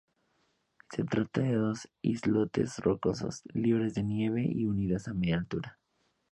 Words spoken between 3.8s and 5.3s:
de nieve y unidos a